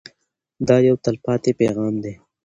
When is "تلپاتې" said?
1.05-1.51